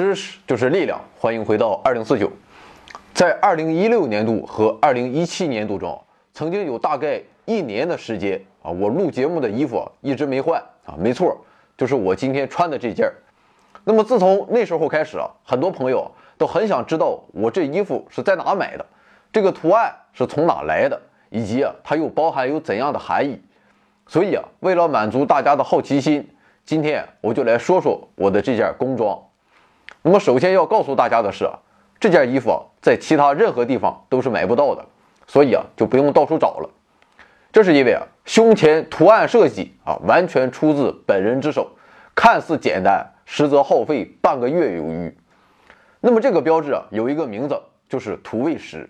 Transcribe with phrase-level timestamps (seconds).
[0.00, 2.32] 知识就是力量，欢迎回到二零四九。
[3.12, 11.36] 在二零一六年度和二零一七年度中，曾经有大概一年的时间啊，我录节目的衣服一直没换啊，没错，
[11.76, 13.12] 就是我今天穿的这件。
[13.84, 18.86] 那么自从那时候开始啊，很多朋友都很想知道我这衣服是在哪买的，
[19.30, 20.98] 这个图案是从哪来的，
[21.28, 23.38] 以及啊它又包含有怎样的含义。
[24.06, 26.26] 所以啊，为了满足大家的好奇心，
[26.64, 29.22] 今天我就来说说我的这件工装。
[30.02, 31.58] 那么首先要告诉大家的是啊，
[31.98, 34.84] 这件衣服啊，在其他任何地方都是买不到的，
[35.26, 36.70] 所以啊，就不用到处找了。
[37.52, 41.72] 这是因为啊，胸前图案设计啊，完全出自本人之手，
[42.14, 45.14] 看似简单，实则耗费半个月有余。
[46.00, 48.88] 那么这个标志啊，有一个名字，就是土卫十。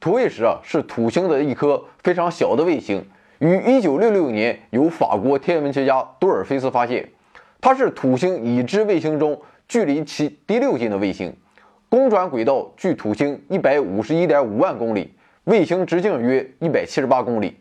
[0.00, 7.10] 土卫十啊，是土星的一颗非常小的卫星，于1966年由法国天文学家多尔菲斯发现，
[7.60, 9.40] 它是土星已知卫星中。
[9.72, 11.34] 距离其第六近的卫星，
[11.88, 15.14] 公转轨道距土星一百五十一点五万公里，
[15.44, 17.56] 卫星直径约一百七十八公里。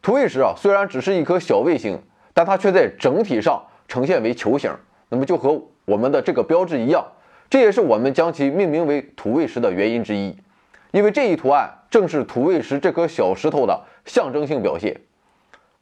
[0.00, 2.00] 土卫十啊，虽然只是一颗小卫星，
[2.32, 4.74] 但它却在整体上呈现为球形，
[5.10, 7.06] 那么就和我们的这个标志一样，
[7.50, 10.34] 这也是我们将其命名为土卫十的原因之一。
[10.92, 14.98] 因为这一图案正是土卫十这颗小石头的象征性表现。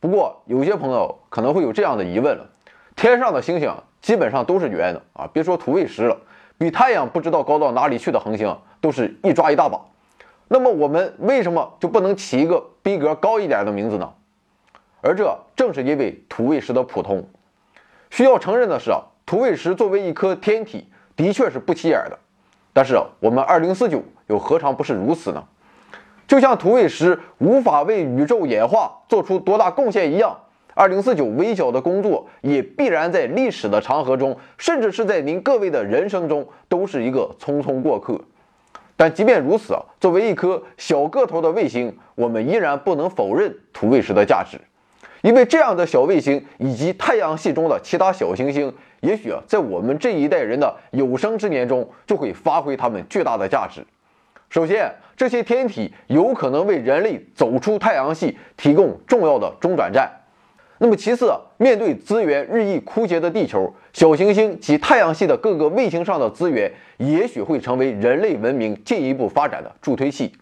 [0.00, 2.50] 不过，有些朋友可能会有这样的疑问了：
[2.97, 3.72] 天上的星星。
[4.07, 6.17] 基本上都是圆的啊，别说土卫十了，
[6.57, 9.81] 比太阳不知道高到哪里去的恒星都是一抓一大把。
[10.47, 14.12] 那么我们为什么就不能起一个逼格高一点的名字呢？
[15.01, 17.29] 而这正是因为土卫十的普通。
[18.09, 22.17] 需要承认的是啊，土卫十作为一颗天体，的确是不起眼的。
[22.73, 25.43] 但是我们二零四九又何尝不是如此呢？
[26.28, 30.39] 就像土卫十无法为宇宙演化做出多大贡献一样。
[30.78, 38.20] 二零四九微小的工作，也必然在历史的长河中，甚至是在您各位的人生中，都是一个匆匆过客。
[38.94, 44.60] 但即便如此啊，作为一颗小个头的卫星，我们依然不能否认土卫十的价值，
[45.22, 48.70] 因为这样的小卫星以及太阳系中的其他小行星，
[49.00, 53.82] 也许啊，在我们这一代人的有生之年中，就会发挥它们巨大的价值。
[54.50, 60.10] 首先，这些天体有可能为人类走出太阳系提供重要的中转站。
[60.78, 70.32] 那么其次，面对资源日益枯竭的地球，小行星及太阳系的各个卫星上的资源，也许会成为人类文明进一步发展的助推器。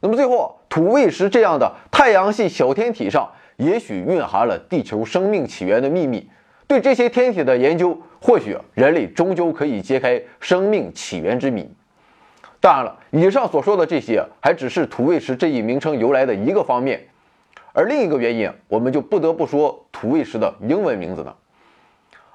[0.00, 6.28] 那么最后，土卫十这样的太阳系小天体上，也许蕴含了地球生命起源的秘密。
[6.66, 11.70] 对这些天体的研究，或许人类终究可以揭开生命起源之谜。
[12.58, 17.00] 当然了，以上所说的这些，还只是土卫十这一名称由来的一个方面。
[17.72, 21.34] 而另一个原因，我们就不得不说土卫十的英文名字呢。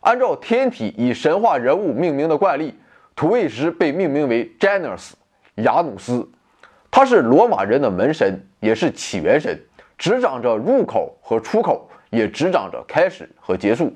[0.01, 2.73] 按照天体以神话人物命名的惯例，
[3.15, 5.11] 土卫十被命名为 Janus
[5.55, 6.27] 雅努斯，
[6.89, 9.59] 他是罗马人的门神，也是起源神，
[9.97, 13.91] 执掌着入口和出口，也执掌着开始和结束。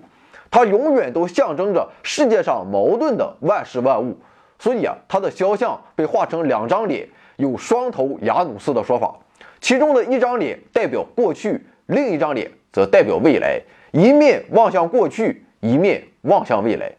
[0.50, 4.18] 他永远都象征着世界上矛盾的万事万物，
[4.60, 9.16] 所以啊，他的肖像被画成两张脸，有双头雅努斯的说法。
[9.62, 13.62] 其中的一张脸代表过去，另一张脸则代表未来，
[13.92, 16.92] 一面望向过去，一面望向未来，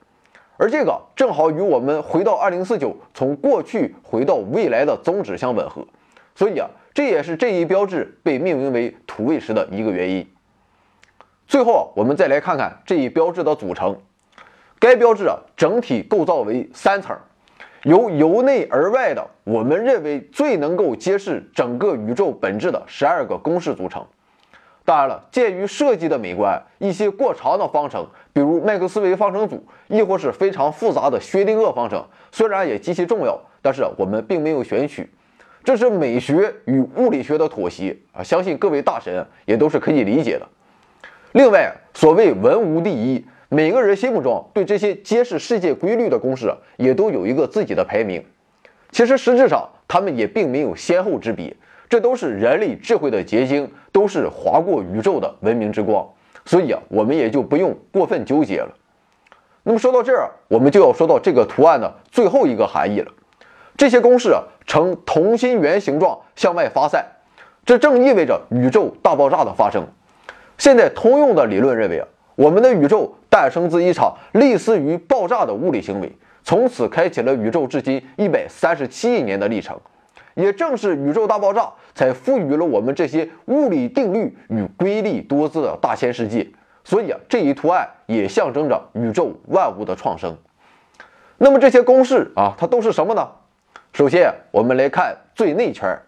[0.57, 5.85] 而这个正好与我们回到二零四九，从过去回到未来的宗旨相吻合，
[6.37, 10.27] 所以啊，这也是这一标志被命名为土卫十的一个原因。
[11.49, 14.01] 最后，我们再来看看这一标志的组成，
[14.79, 17.17] 该标志啊，整体构造为三层。
[17.85, 24.05] 由由内而外的，我们认为最能够揭示整个宇宙本质的十二个公式组成。
[24.85, 35.09] 当然了，鉴于设计的美观，一些过长的方程，比如麦克斯韦方程组，亦或是非常复杂的薛定谔方程，虽然也极其重要，但是我们并没有选取。
[35.65, 38.23] 这是美学与物理学的妥协啊！
[38.23, 40.47] 相信各位大神也都是可以理解的。
[41.33, 43.25] 另外，所谓文无第一。
[43.55, 48.25] 每个人心目中对这些揭示世界规律的公式，也都有一个自己的排名。
[48.91, 51.55] 其实实质上，他们也并没有先后之别，
[51.87, 56.09] 这都是人类智慧的结晶，都是划过宇宙的文明之光。
[56.47, 58.75] 所以啊，我们也就不用过分纠结了。
[59.65, 63.13] 那么说到这儿，我们就要说到这个图案的最后一个含义了。
[63.77, 64.35] 这些公式
[64.67, 67.05] 呈同心圆形状向外发散，
[67.67, 69.87] 这正意味着宇宙大爆炸的发生。
[70.57, 72.09] 现在通用的理论认为啊。
[72.35, 76.13] 我们的宇宙诞生自一场类似于爆炸的物理行为，
[76.45, 79.75] 从此开启了宇宙至今一百三十七亿年的历程。
[80.35, 86.47] 也正是宇宙大爆炸，才赋予了我们这些物理定律与瑰丽多姿的大千世界。
[86.85, 90.37] 所以啊，这一图案也象征着宇宙万物的创生。
[91.39, 93.27] 那么这些公式啊，它都是什么呢？
[93.95, 95.99] 首先，我们来看最内圈，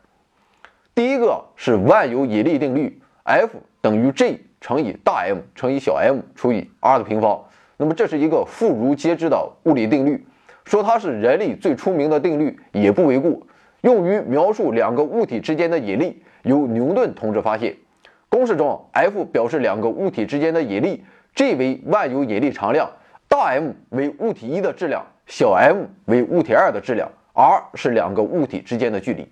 [0.95, 7.39] 第一个是万有引力定律，F 等于 G 乘以大 M 乘以小 m 除以 r 的平方。
[7.77, 10.27] 那么这是一个妇孺皆知的物理定律，
[10.65, 13.39] 说它是人类最出名的定律也不为过。
[13.83, 17.77] 用于描述两个物体之间的引力，由牛顿同志发现。
[18.31, 22.91] 公式中，F 表示两个物体之间的引力，G 为万有引力常量，
[23.29, 29.29] 大 M 为物体一的质量，小 m 为物体二的质量，r 是两个物体之间的距离。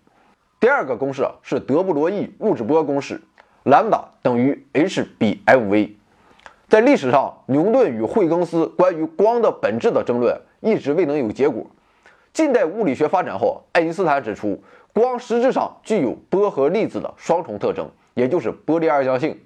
[0.61, 3.19] 第二个公式是德布罗意物质波公式，
[3.65, 5.91] 兰姆达等于 h 比 mv。
[6.69, 11.65] 在历史上，牛顿与惠更斯关于光的本质的争论一直未能有结果。
[12.33, 14.61] 近代物理学发展后，爱因斯坦指出，
[14.93, 19.39] 光实质上具有波和粒子的双重特征，也就是波粒二象性。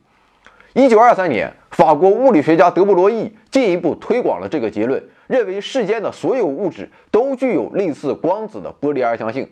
[0.73, 9.51] 一九二三年，法国物理学家德布罗意进一步推广了这个结论，认为世间的所有物质都具有类似光子的波粒二象性。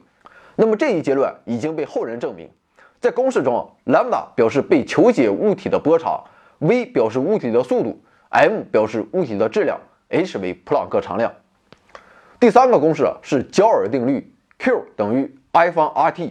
[0.56, 2.48] 那么这一结论已经被后人证明。
[3.04, 6.24] 在公式中，兰姆达表示被求解物体的波长。
[6.60, 9.78] v 表示物体的速度，m 表示物体的质量
[10.08, 11.30] ，h 为普朗克常量。
[12.40, 16.30] 第三个公式是焦耳定律，Q 等于 I 方 RT，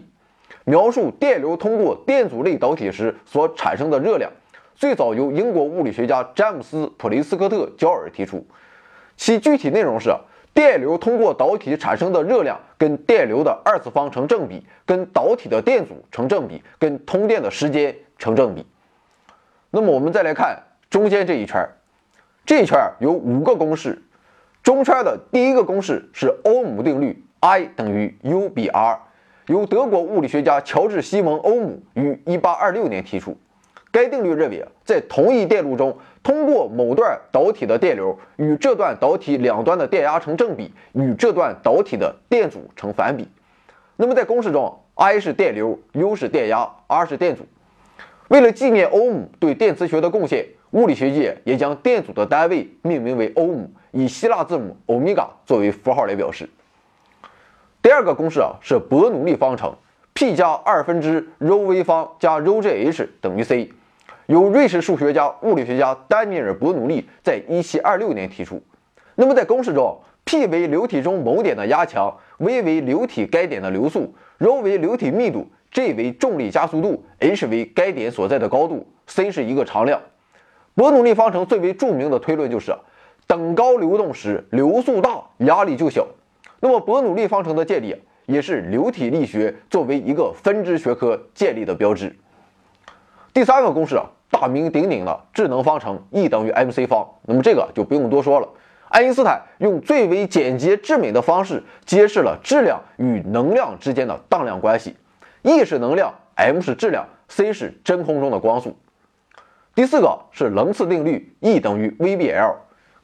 [0.63, 4.31] 描述电流通过电阻类导体时所产生的热量。
[4.73, 8.43] 最早由英国物理学家詹姆斯·普雷斯科特焦耳提出，
[9.15, 10.09] 其具体内容是
[10.55, 18.65] 电流通过导体产生的热量跟电流的二次方成正比，跟导体的电阻成正比，跟通电的时间成正比。
[19.69, 21.65] 那么我们再来看中间这一圈，
[22.45, 24.03] 这一圈有五个公式，
[24.62, 29.00] 中圈的第一个公式是欧姆定律，I 等于 U 比 R，
[29.47, 33.38] 由德国物理学家乔治西蒙欧姆于1826年提出。
[33.93, 43.27] 该定律认为，在同一电路中，通过某段导体的电流与这段导体两端的电压成正比，与这段导体的电阻成反比。
[43.95, 47.45] 那么在公式中，I 是电流，U 是电压，R 是电阻。
[48.29, 56.49] 为了纪念欧姆对电磁学的贡献，物理学界也将电阻的单位命名为欧姆，以希腊字母欧米伽作为符号来表示。
[57.83, 59.75] 第二个公式啊是伯努利方程
[60.15, 63.71] ，P 加二分之 ρv 方加 ρgh 等于 c，
[64.33, 68.59] 由瑞士数学家、物理学家丹尼尔·伯努利在1726年提出。
[69.13, 69.95] 那么在公式中
[70.25, 75.47] ，P 为流体中某点的压强，v 为流体该点的流速，ρ 为流体密度。
[75.71, 80.01] G 为重力加速度，h 为该点所在的高度，c 是一个常量。
[80.74, 82.75] 伯努利方程最为著名的推论就是，
[83.27, 86.07] 等高流动时流速大，压力就小。
[86.59, 87.95] 那么伯努利方程的建立
[88.25, 92.15] 也是流体力学作为一个分支学科建立的标志。
[93.33, 97.07] 第三个公式啊，大名鼎鼎的智能方程 E 等于 mc 方。
[97.21, 98.50] 那么这个就不用多说了，
[98.89, 104.95] 爱因斯坦用最为简洁至美的方式揭示了质量与能量之间的当量关系。
[105.44, 108.75] E 是能量，m 是质量，c 是真空中的光速。
[109.75, 112.56] 第四个是棱次定律，E 等于 V B L。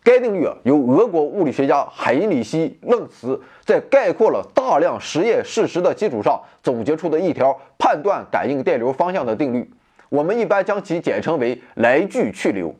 [0.01, 9.69] 该定律啊，由俄国物理学家海因里希·楞茨在概括了大量实验事实的基础上总结出的一条判断感应电流方向的定律。
[10.09, 12.75] 我们一般将其简称为来聚去留。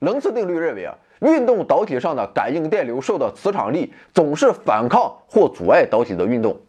[0.00, 6.60] 棱次定律认为啊，运动导体上的感应电流受到磁场力总是反抗或阻碍导体的运动。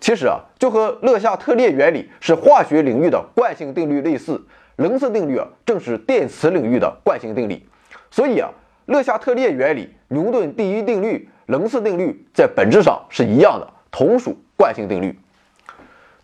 [0.00, 4.42] 其实啊，就和勒夏特列原理是化学领域的惯性定律类似，
[4.76, 7.64] 棱次定律啊正是电磁领域的惯性定理。
[8.10, 8.50] 所以啊，
[8.86, 15.16] 勒夏特列原理、牛顿第一定律、棱次定律在本质上是一样的，同属惯性定律。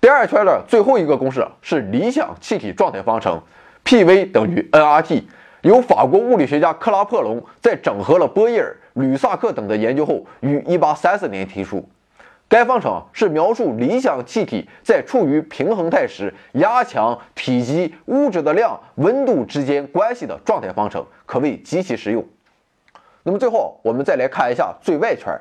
[0.00, 3.42] 第二圈的最后一个公式是理想气体状态方程
[3.84, 5.24] ，P_v 等于 nRT，
[5.62, 11.88] 由法国物理学家克拉珀龙在整合了波义尔、吕萨克等的研究后，于1834年提出。
[12.46, 22.24] 该方程是描述理想气体在处于平衡态时压强、体积、物质的量、温度之间关系的状态方程，可谓极其实用。
[23.24, 25.36] 那么最后我们再来看一下最外圈，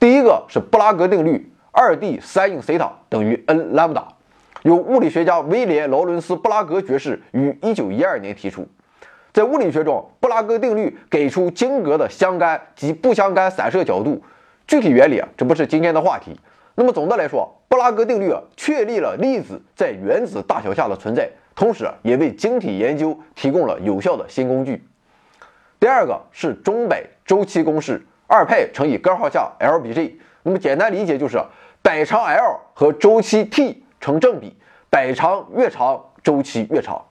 [0.00, 4.08] 第一个是布拉格定律，二 d 三英西塔等于 n 兰姆达，
[4.64, 8.66] 由物理学家威廉劳伦斯布拉格爵士于1912年提出。
[9.32, 14.20] 在物理学中，布拉格定律给出晶格的相干及不相干散射角度。
[14.66, 16.36] 具体原理啊，这不是今天的话题。
[16.74, 24.82] 那么总的来说，布拉格定律啊，确立了粒子在原子大小下的存在，同时也为晶体研究提供了有效的新工具。
[25.78, 30.20] 第二个是钟摆周期公式，二派乘以根号下 L 比 G。
[30.44, 31.38] 那么简单理解就是
[31.82, 34.56] 摆长 L 和周期 T 成正比，
[34.90, 37.04] 摆长越长，周期越长。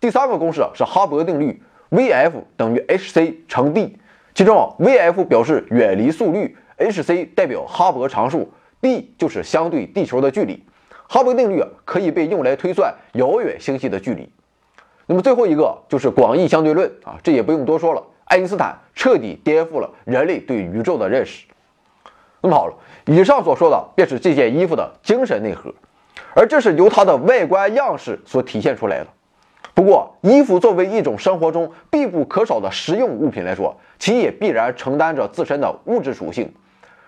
[0.00, 3.98] 第三个公式是哈勃定律，Vf 等于 Hc 乘 d。
[4.34, 10.64] 其中啊 VF 表示远离速率，Hc 代表哈勃常数，d 就是相对地球的距离。
[11.08, 14.28] 哈勃定律可以被用来推算遥远星系的距离。
[15.06, 21.46] 那么最后一个就是广义相对论啊，这也不用多说了，爱因斯坦彻底颠覆了人类对宇宙的认识。
[22.42, 22.74] 那么好了，
[23.06, 25.72] 以上所说的便是这件衣服的精神内核，
[26.34, 29.06] 而这是由它的外观样式所体现出来的。
[29.74, 36.52] 不过，衣服作为一种生活中必不可少的实用物品来说，其也必然承担着自身的物质属性。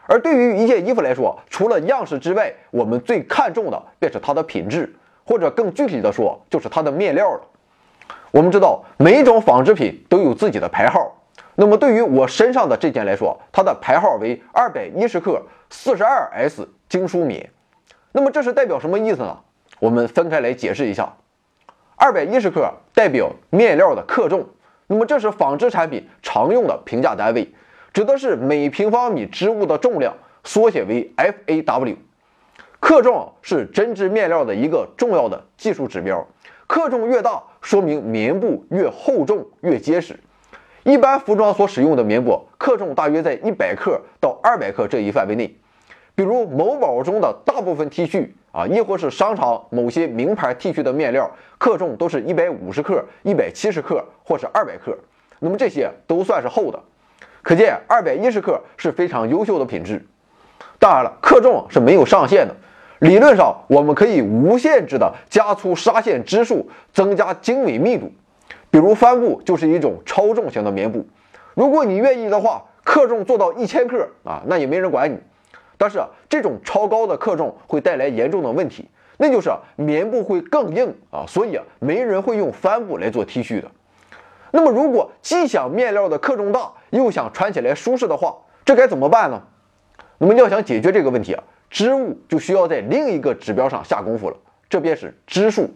[0.07, 7.41] 而对于一件衣服来说，除了样式之外，我们最看重的便是它的品质，或者更具体的说，就是它的面料了。
[8.31, 11.22] 我们知道，每一种纺织品都有自己的牌号。
[11.55, 17.51] 那么，对于我身上的这件来说，它的牌号为二百一十克四十二 S 精梳棉。
[18.13, 19.39] 那么，这是代表什么意思呢？
[19.79, 21.15] 我们分开来解释一下。
[21.97, 24.47] 二百一十克代表面料的克重，
[24.87, 27.53] 那么这是纺织产品常用的评价单位。
[27.93, 31.97] 指的是每平方米织物的重量，缩写为 FAW。
[32.81, 36.27] 克重是针织面料的一个重要的技术指标，
[36.67, 40.19] 克重越大，说明棉布越厚重、越结实。
[40.85, 45.57] 一般服装所使用的棉布克重大约在一百克到二百克这一范围内。
[46.15, 54.97] 比如某宝中的大部分 T 恤啊，亦或是商场某些名牌 T 恤的面料，克重都是一百五十克、一百七十克或是二百克，
[55.39, 56.79] 那么这些都算是厚的。
[57.43, 60.05] 可见二百一十克是非常优秀的品质。
[60.79, 62.55] 当然了，克重是没有上限的。
[62.99, 68.13] 理论上，我们可以无限制的加粗纱线支数，增加经纬密度。
[68.73, 71.07] 比如帆布就是一种超重型的棉布。
[71.55, 75.19] 如果你愿意的话，克重做到一千克啊，那也没人管你。
[75.77, 78.89] 但是这种超高的克重会带来严重的问题，
[79.19, 83.71] 那就是棉布会更硬啊，所以啊，没人会用帆布来做 T 恤的。
[84.53, 89.43] 那么，如果既想面料的克重大，又想穿起来舒适的话，这该怎么办呢？
[90.17, 94.37] 那么要想解决这个问题啊，织物就需要在另一个指标上下功夫了，
[94.71, 95.69] 这便是织数。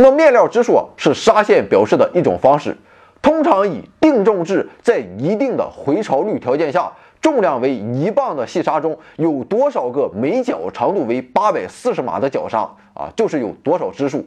[0.00, 2.76] 那么面料支数，是纱线表示的一种方式，
[3.20, 12.60] 通常以定重制，在一定的回潮率条件下，重量为一磅的细纱中有多少个每角长度为八百四十码的角纱
[12.94, 14.24] 啊，就是有多少支数。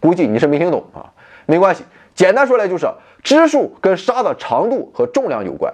[0.00, 1.12] 估计你是没听懂啊，
[1.46, 1.84] 没关系。
[2.16, 2.88] 简单说来就是
[3.22, 5.72] 支数跟纱的长度和重量有关。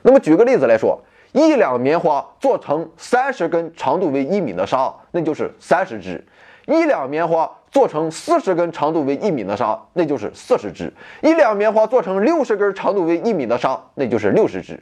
[0.00, 0.98] 那么举个例子来说，
[1.32, 6.24] 一两棉花做成三十根长度为一米的纱，那就是三十支；
[6.68, 14.78] 一两棉花做成四十根长度为一米的纱，那就是四十支；一两棉花做成六十根长度为一米的纱，那就是六十支。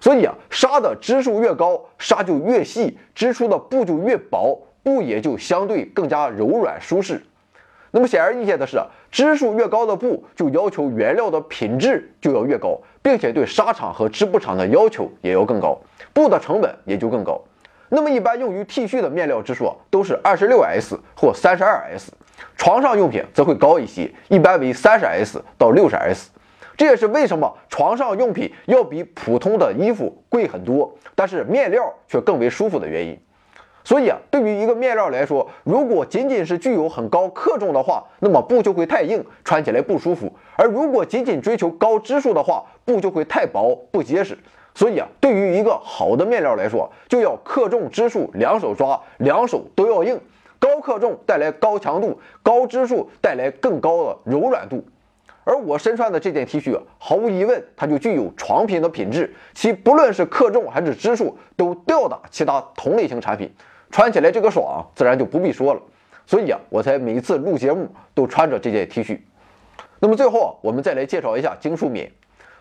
[0.00, 7.22] 所以啊，纱的支数越高，纱就越细，织出的布就越薄，布也就相对更加柔软舒适。
[7.90, 8.80] 那么显而易见的是，
[9.10, 15.78] 支数越高的布，就要求原料的品质就要越高，并且对纱厂和织布厂的要求也要更高，
[16.14, 17.38] 布的成本也就更高。
[17.90, 22.12] 那么一般用于 T 恤的面料支数都是二十六 S 或三十二 S，
[22.56, 26.30] 床上用品则会高一些，一般为三十 S 到六十 S。
[26.76, 33.18] 这也是为什么床上用品要比普通的衣服贵很多，但是面料却更为舒服的原因。
[33.82, 44.38] 所以啊，对于一个面料来说，如果仅仅是具有很高克重的话，那么布就会太硬，穿起来不舒服；而如果仅仅追求高支数的话，布就会太薄，不结实。
[44.78, 50.20] 所以啊，对于一个好的面料来说，就要克重支数两手抓，两手都要硬。
[50.60, 54.84] 高克重带来高强度，高支数带来更高的柔软度。
[55.42, 63.52] 而我身穿的这件 T 恤，毫无疑问，它就具有床品的品质，其不论是克重还是支数，都吊打其他同类型产品。
[63.90, 65.82] 穿起来这个爽，自然就不必说了。
[66.24, 69.18] 所以啊，我才每次录节目都穿着这件 T 恤。
[69.98, 72.08] 那么最后，我们再来介绍一下精梳棉。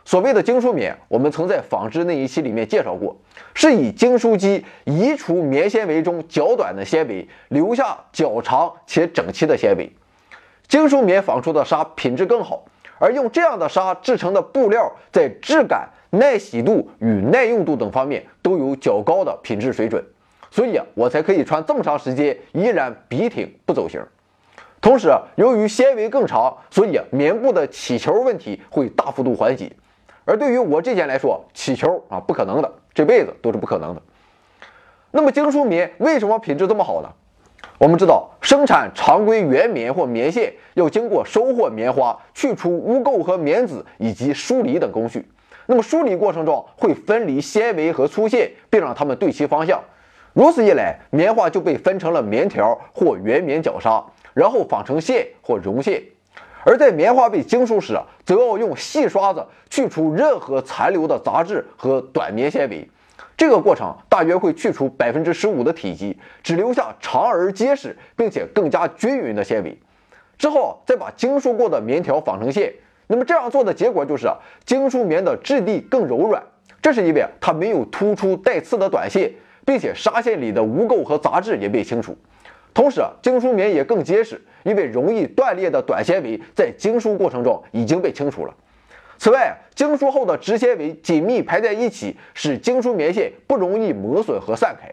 [0.07, 3.13] 所谓的精梳棉，我们曾在纺织那一期里面介绍过，
[3.53, 9.91] 是以精梳机移除棉纤维中较短的纤维，留下较长且整齐的纤维。
[10.69, 12.63] 精梳棉纺出的纱品质更好，
[12.99, 20.01] 而用这样的纱制成的布料，在质感、耐洗度与耐用度等方面都有较高的品质水准。
[20.49, 24.01] 所以，我才可以穿这么长时间，依然笔挺不走形。
[24.79, 29.69] 同时，由于纤维更长，所以棉布的起球问题会大幅度缓解。
[30.27, 34.01] 而对于我这件来说，起球啊不可能的，这辈子都是不可能的。
[35.11, 37.09] 那么精梳棉为什么品质这么好呢？
[37.77, 45.25] 我们知道，生产常规原棉或棉线要经过收获棉花、去除污垢和棉籽以及梳理等工序。
[45.65, 49.81] 那么梳理过程中会分离纤维和粗线，并让它们对齐方向。
[50.33, 54.03] 如此一来，棉花就被分成了棉条或圆棉绞纱，
[54.33, 56.03] 然后纺成线或绒线。
[56.67, 62.85] 而在棉花被精塑时啊，则要用细刷子去除任何残留的杂质和短棉纤维。
[63.37, 69.79] 这个过程大约会去除百分之十五的体积，只留下长而结实并且更加均匀的纤维。
[70.37, 72.73] 之后再把精梳过的棉条纺成线。
[73.07, 74.27] 那么这样做的结果就是
[74.65, 76.43] 精梳棉的质地更柔软，
[76.81, 79.31] 这是因为它没有突出带刺的短线，
[79.65, 82.13] 并且纱线里的污垢和杂质也被清除。
[82.77, 88.53] 同时啊，精梳棉也更结实，因为容易断裂的短纤维在精梳过程中已经被清除了。
[89.17, 94.87] 此外，精梳后的直纤维紧密排在一起，使精梳棉线不容易磨损和散开。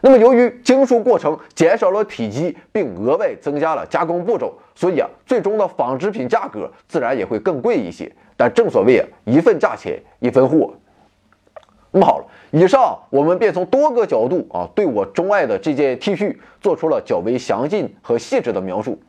[0.00, 8.10] 那么，由于精梳过程减少了体积，并额外增加了加工步骤，所以啊，最终的纺织品价格自然也会更贵一些。
[8.36, 10.74] 但正所谓啊，一份价钱一分货。
[11.92, 19.00] 那么好了，以上我们便从多个角度啊，对我钟爱的这件 T 恤做出了较为详尽和细致的描述。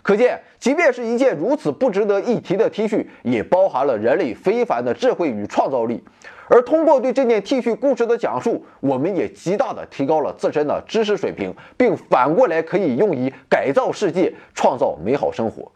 [0.00, 6.02] 可见，即便是一件如此不值得一提的 T 恤，也包含了人类非凡的智慧与创造力。
[6.48, 15.70] 而通过对这件 T 恤故事的讲述，我们也极大的提高了自身的知识水平，并反过来可以用以改造世界，创造美好生活。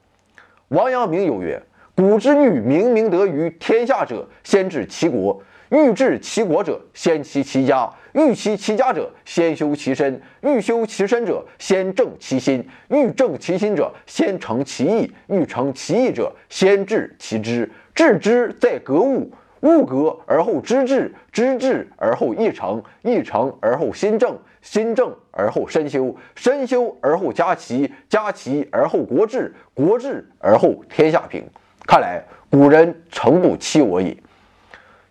[0.68, 1.62] 王阳明有曰
[1.94, 17.70] ：“古之欲明明德于天下者，先治其国；欲治其国者，先齐其家。”欲齐其家者，先修其身；欲修其身者，先正其心；欲正其心者，先诚其意；欲诚其意者，先治其知。
[17.94, 19.30] 治之在格物，
[19.60, 31.44] 物格而后知至，知至而后意诚，意诚而后心正，心正而后身修，身修而后家齐，家齐而后国治，国治而后天下平。
[31.86, 34.16] 看来古人诚不欺我也。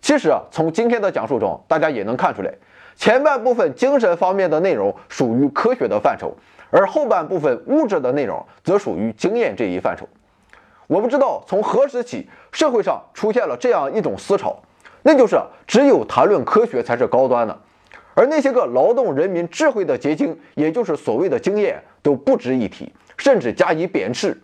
[0.06, 2.54] 其实啊，从今天的讲述中，大家也能看出来。
[2.94, 6.32] 前半部分精神方面的内容属于科学的范畴，
[6.70, 10.06] 而后半部分物质的内容则属于经验这一范畴。
[10.86, 14.56] 我不知道从何时起，社会上出现了这样一种思潮，
[15.02, 17.58] 那就是只有谈论科学才是高端的，
[18.14, 24.40] 而那些个劳动人民智慧的结晶，也就是所谓的经验，都不值一提，甚至加以贬斥。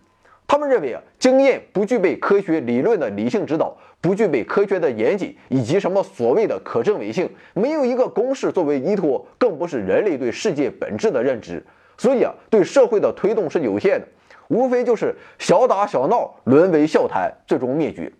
[0.47, 11.63] 他们认为啊，经验不具备科学理论的理性指导，不具备科学的严谨，以及什么所谓的可证伪性，没有一个公式作为依托，更不是人类对世界本质的认知。
[11.97, 14.07] 所以啊，对社会的推动是有限的，
[14.49, 18.11] 无非就是小打小闹，沦为笑谈，最终灭绝。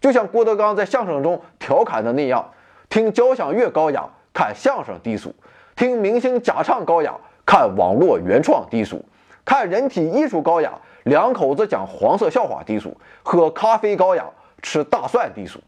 [0.00, 2.52] 就像郭德纲在相声中调侃的那样：
[2.88, 5.30] 听交响乐高雅，看相声低俗；
[5.76, 8.96] 听明星假唱高雅，看网络原创低俗；
[9.44, 10.72] 看人体艺术高雅。
[11.08, 14.24] 两口子讲黄色笑话低俗，喝咖啡高雅，
[14.62, 15.58] 吃大蒜低俗。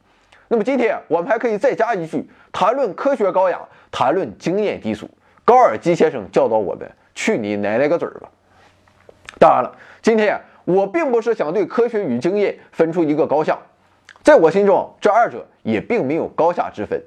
[0.49, 5.09] 那么今天我们还可以再加一句：谈论科学高雅，谈论经验低俗。
[5.45, 8.29] 高尔基先生教导我们：去你奶奶个嘴吧！
[9.39, 9.73] 当然了，
[10.03, 13.59] 今天我并不是想对科学与经验分出一个高下，
[14.23, 17.03] 在我心中，这二者也并没有高下之分。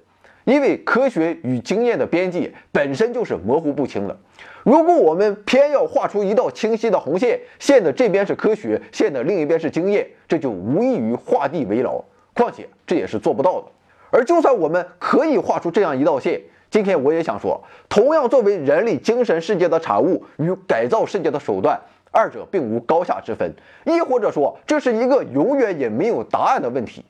[0.46, 4.18] 因为科学与经验的边界本身就是模糊不清的，
[4.64, 12.04] 如果我们偏要画出一道清晰的红线，线的这边是科学，线的另一边是经验，这就无异于画地为牢。
[12.34, 13.68] 况且这也是做不到的。
[14.10, 21.80] 而就算我们可以画出这样一道线，今天我也想说，同样作为人类精神世界的产物与改造世界的手段，
[22.12, 23.54] 二者并无高下之分，
[23.86, 27.06] 亦或者说这是一个永远也没有答案的问题。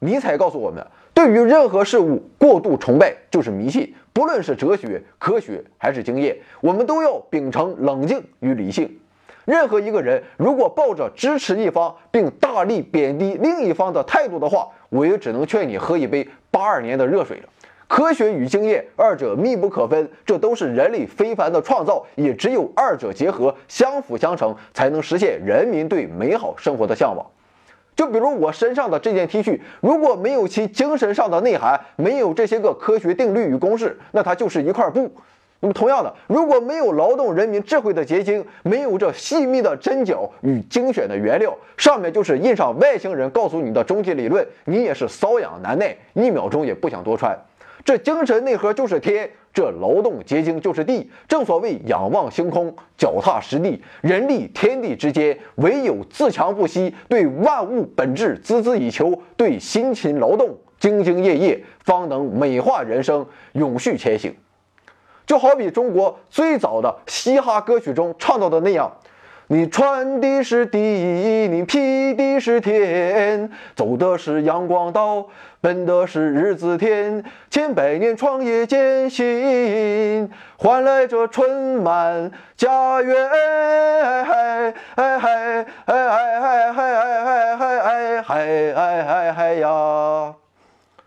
[0.00, 0.86] 尼采告诉我们。
[1.16, 8.98] 对于任何事物过度崇拜就是迷信，不论是哲学、科学还是经验，我们都要秉承冷静与理性。
[9.46, 17.48] 任何一个人如果抱着支持一方并大力贬低另一方的态度的话，我也只能劝你喝一杯八二年的热水了。
[17.88, 27.26] 科学与经验二者密不可分，这都是人类非凡的创造，也只有二者结合，相辅相成，才能实现人民对美好生活的向往。
[27.96, 35.10] 就比如我身上的这件 T 恤，如果没有其精神上的内涵，没有这些个科学定律与公式，那它就是一块布。
[35.60, 47.34] 那么同样的，如果没有劳动人民智慧的结晶，没有这细密的针脚与精选的原料，上面就是印上外星人告诉你的终极理论，你也是瘙痒难耐，一秒钟也不想多穿。
[47.86, 51.08] 这精神内核就是天，这劳动结晶就是地。
[51.28, 64.34] 正所谓仰望星空，脚踏实地，人力天地之间，唯有自强不息，对万物本质孜孜以求，对辛勤劳动、兢兢业业，方能美化人生，永续前行。
[65.24, 68.90] 就好比中国最早的嘻哈歌曲中唱到的那样：
[69.48, 70.78] 你穿的是地，
[71.48, 75.28] 你披的是天，走的是阳光道，
[75.60, 77.22] 奔的是日子天。
[77.48, 81.48] 千百年创业艰辛，换来这春
[81.80, 83.30] 满家园。
[84.24, 86.04] 嗨嗨嗨嗨
[86.40, 90.34] 嗨嗨嗨嗨嗨嗨嗨嗨呀！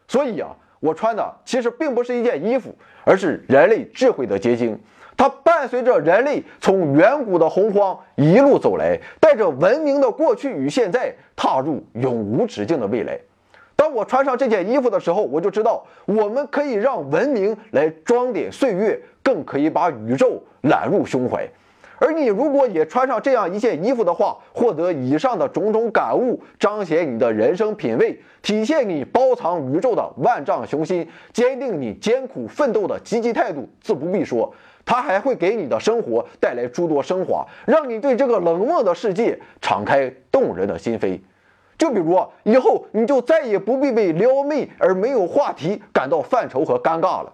[0.08, 0.47] 所以呀，
[0.80, 2.73] 我穿的其实并不是一件衣服，
[3.04, 4.80] 而是人类智慧的结晶。
[5.20, 13.20] 它伴随着人类从远古的洪荒一路走来，带着文明的过去与现在，踏入永无止境的未来。
[13.76, 21.46] 当我穿上这件衣服的时候，我就知道，我们可以让文明来装点岁月，更可以把宇宙揽入胸怀。
[22.00, 34.54] 而你如果也穿上这样一件衣服的话，获得以上的种种感悟，彰显你的人生品味，体现你包藏宇宙的万丈雄心，坚定你艰苦奋斗的积极态度，自不必说。
[34.86, 41.20] 它还会给你的生活带来诸多升华，让你对这个冷漠的世界敞开动人的心扉。
[41.78, 47.32] 就比如以后你就再也不必为撩妹而没有话题感到犯愁和尴尬了。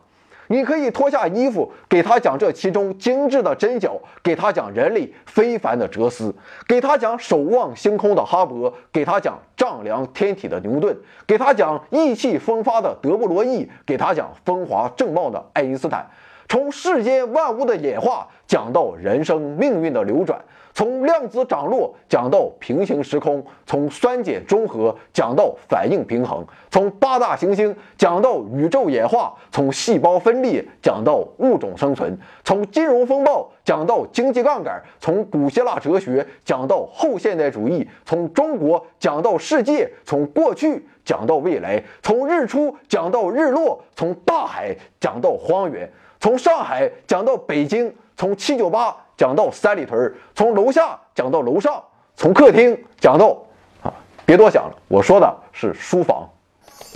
[0.47, 6.33] 你可以脱下衣服，给他讲这其中精致的针脚，给他讲人类非凡的哲思，
[6.67, 16.05] 给他讲守望星空的哈勃，给他讲丈量天体的牛顿，给他讲意气风发的德布罗意，给他讲风华正茂的爱因斯坦。
[16.47, 20.39] 从世间万物的演化讲到人生命运的流转，
[20.75, 45.89] 从量子涨落讲到平行时空，从酸碱中和讲到反应平衡，从八大行星讲到宇宙演化，从细胞分裂讲到物种生存，从金融风暴讲到经济杠杆，从古希腊哲学讲到后现代主义，从中国讲到世界，从过去讲到未来，从日出讲到日落，从大海讲到荒原。
[46.19, 51.83] 从上海讲到北京，从七九八讲到三里屯，从楼下讲到楼上，
[52.15, 53.37] 从客厅讲到
[53.83, 53.91] 啊，
[54.25, 56.27] 别多想了，我说的是书房。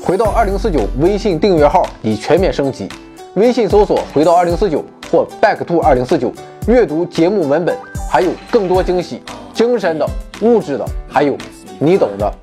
[0.03, 2.87] 回到二零四九微信订阅号已全面升级，
[3.35, 6.31] 微信搜索“回到二零四九”或 “back to 二零四九”，
[6.67, 7.77] 阅读节目文本，
[8.09, 9.21] 还有更多惊喜，
[9.53, 10.07] 精神的、
[10.41, 11.37] 物质的，还有
[11.79, 12.33] 你懂的。